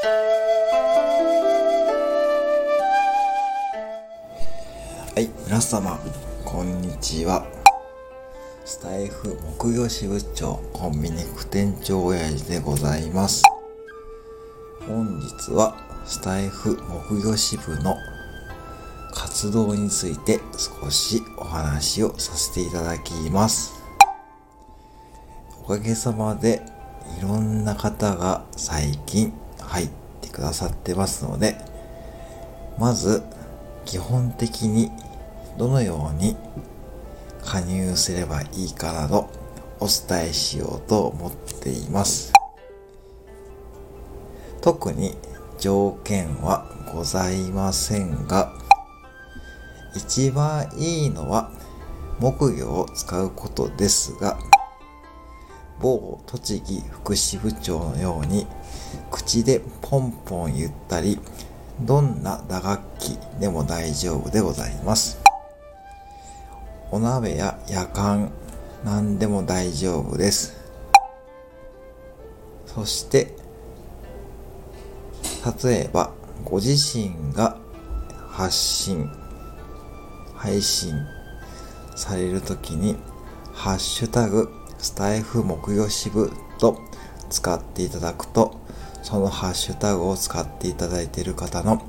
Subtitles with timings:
[0.00, 0.06] は
[5.18, 5.98] い、皆様、
[6.44, 7.44] こんにちは。
[8.64, 13.42] スタイフ木曜支部長コンビニ副店長親父でございます。
[14.86, 16.76] 本日はスタイフ
[17.08, 17.96] 木曜支部の
[19.12, 20.38] 活動について
[20.80, 23.72] 少しお話をさせていただきます。
[25.64, 26.62] おかげさまで
[27.18, 29.32] いろんな方が最近
[29.68, 29.90] 入っ
[30.20, 31.56] てくださってますので、
[32.78, 33.22] まず
[33.84, 34.90] 基本的に
[35.56, 36.36] どのように
[37.44, 39.28] 加入すればいいかなど
[39.80, 42.32] お伝えしようと思っています。
[44.60, 45.16] 特に
[45.58, 48.52] 条件はございませんが、
[49.94, 51.50] 一番いいのは
[52.18, 54.38] 木魚を使うことですが、
[55.80, 58.46] 某栃木福祉部長のように
[59.10, 61.18] 口でポンポン言ったり、
[61.80, 65.18] どんな打楽器でも大丈夫でございます。
[66.90, 68.32] お鍋や夜間、
[68.84, 70.56] 何でも大丈夫です。
[72.66, 73.34] そして、
[75.62, 76.12] 例えば、
[76.44, 77.56] ご自身が
[78.28, 79.10] 発信、
[80.34, 80.94] 配信
[81.96, 82.96] されるときに、
[83.52, 86.80] ハッシュタグ、スタイフ木曜支部と
[87.30, 88.58] 使っていただくと、
[89.02, 91.82] そのハッシュタグを使っていただいている方の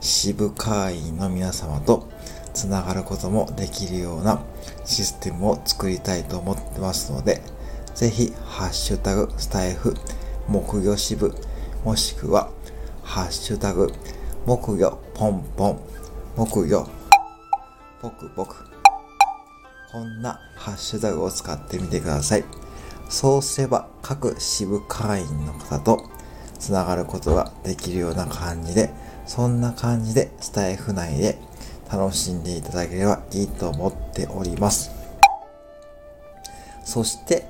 [0.00, 2.08] 支部会員の皆様と
[2.54, 4.42] つながることもできるような
[4.84, 7.42] システムを作りたいと思ってますので、
[7.94, 9.94] ぜひ、ハッシュタグ、スタイフ、
[10.48, 11.34] 木魚支部、
[11.84, 12.50] もしくは、
[13.02, 13.92] ハッシュタグ、
[14.44, 15.80] 木魚、ポンポン、
[16.36, 16.88] 木魚、
[18.00, 18.75] ポクポク。
[19.96, 22.44] こんなハッシュタグを使ってみてください。
[23.08, 26.10] そうすれば、各支部会員の方と
[26.58, 28.90] つながることができるような感じで、
[29.24, 31.38] そんな感じでスタイフ内で
[31.90, 34.90] 楽しんでいただければいいと思っております。
[36.84, 37.46] そして、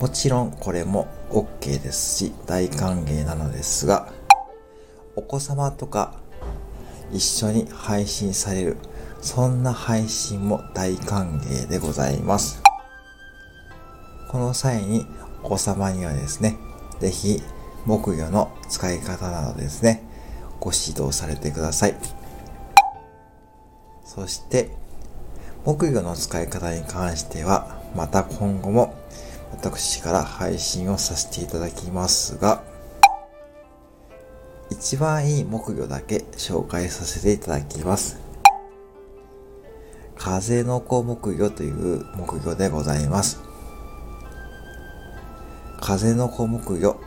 [0.00, 4.12] もちろんこれも OK ですし、大歓迎なのですが、
[5.16, 6.12] お子様とか
[7.10, 8.76] 一緒に配信される、
[9.24, 12.62] そんな配信も大歓迎でございます。
[14.30, 15.06] この際に
[15.42, 16.58] お子様にはですね、
[17.00, 17.42] ぜひ
[17.86, 20.02] 木魚の使い方などですね、
[20.60, 21.94] ご指導されてください。
[24.04, 24.76] そして、
[25.64, 28.94] 木魚の使い方に関しては、また今後も
[29.52, 32.62] 私から配信をさせていただきますが、
[34.70, 38.23] 一番いい木魚だけ紹介させていただきます。
[40.24, 43.42] 風の子木魚という木魚でございます。
[45.82, 46.98] 風の子木魚、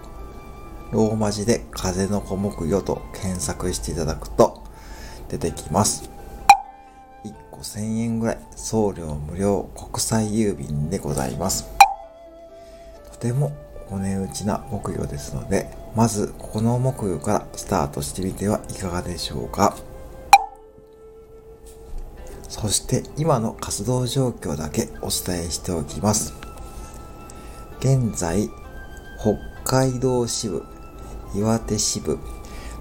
[0.92, 4.64] ローマ字で風の子木魚と検索していただくと
[5.30, 6.12] 出てきます。
[7.54, 11.66] 5000円ぐらい送料無料国際郵便でございます。
[13.14, 13.52] とても
[13.90, 19.76] お値打ちな木魚ですので、まずこの木魚からスタートしてみてはいかがでしょうか。
[22.50, 26.34] そして今の活動状況だけお伝えしておきます。
[27.80, 28.50] 現在、
[29.20, 30.66] 北海道支部、
[31.36, 32.20] 岩手支部、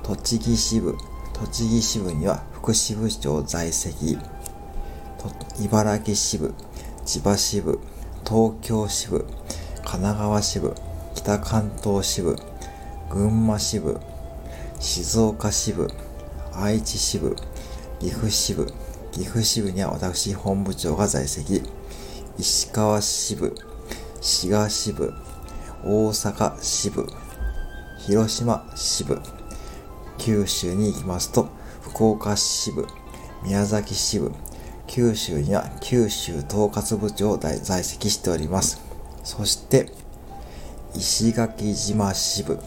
[0.02, 0.96] 栃木支部、
[1.34, 4.18] 栃木支部には副支部長在籍、
[5.60, 6.54] 茨城支部、
[7.04, 7.80] 千葉支部、
[8.24, 9.26] 東京支部、
[9.84, 10.74] 神奈川支部、
[11.14, 12.36] 北関東支部、
[13.10, 14.00] 群馬支部、
[14.78, 15.90] 静岡支部、
[16.52, 17.36] 愛知支部、
[18.00, 18.72] 岐阜支部、
[19.16, 21.62] 岐阜支部には私本部長が在籍、
[22.36, 23.54] 石川支部、
[24.20, 25.14] 滋賀支部、
[25.82, 27.06] 大阪支部、
[27.96, 29.18] 広島支部、
[30.18, 31.48] 九州に行きますと、
[31.80, 32.86] 福岡支部、
[33.42, 34.32] 宮崎支部、
[34.86, 38.82] 九州には九州統括部長を在籍しております。
[39.24, 39.90] そして、
[40.94, 42.58] 石垣島支部、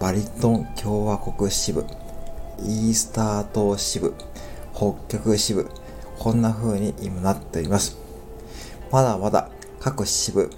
[0.00, 1.84] バリトン共和国支部、
[2.60, 4.14] イースター島支部、
[4.78, 5.68] 北極支部、
[6.20, 7.98] こんな風に今なっております。
[8.92, 10.50] まだまだ各支部、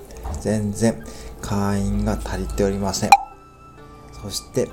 [0.42, 1.02] 全然
[1.40, 3.10] 会員が足りておりません。
[4.22, 4.68] そして、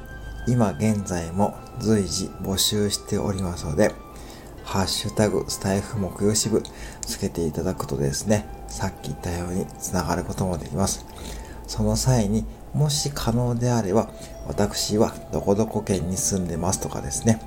[0.49, 3.95] 今現在も随時募集しておりますので、
[4.65, 6.61] ハッシュタグ、スタイフ木曜支部
[7.05, 11.05] つけていただくとですね、さっき言ったように繋がることもできます。
[11.67, 12.43] その際に、
[12.73, 14.09] もし可能であれば、
[14.45, 17.39] 私はどこどこ県に住んでますとかですね、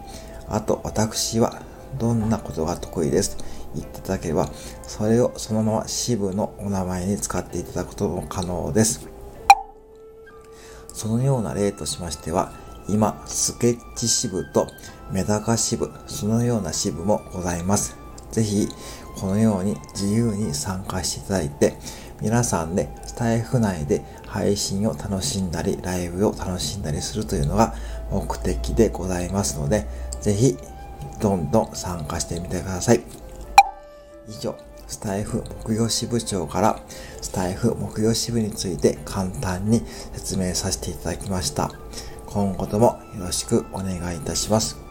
[0.48, 1.60] あと私は
[2.00, 3.36] どんなことが得意です？
[3.36, 3.44] と
[3.76, 4.48] 言っていただければ、
[4.82, 9.06] それをそのまま支部のお名前に使っていただくことも可能です。
[10.92, 12.52] そのような例としましては、
[12.88, 14.66] 今、スケッチ支部と
[15.12, 17.96] メダカ支部、そのような支部もございます。
[18.32, 18.68] ぜひ、
[19.20, 21.76] このように自由に参加していただいて、
[22.20, 27.74] 皆さんでスタイフ内で配信を楽しんだり、ライブを楽しんだりするというのが
[28.10, 29.86] 目的でございますので、
[30.20, 30.56] ぜひ、
[31.20, 33.02] どんどん参加してみてください。
[34.28, 34.56] 以上、
[34.86, 36.80] スタイフ木曜支部長から
[37.20, 39.82] スタイフ木曜支部について簡単に
[40.12, 41.70] 説明させていただきました。
[42.26, 44.89] 今後ともよろしくお願いいたします。